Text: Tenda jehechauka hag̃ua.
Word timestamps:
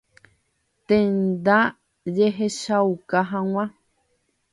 Tenda 0.87 1.57
jehechauka 2.15 3.19
hag̃ua. 3.31 3.65